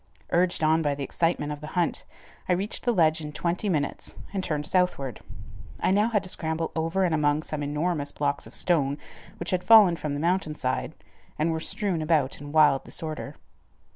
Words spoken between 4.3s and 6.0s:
and turned southward. I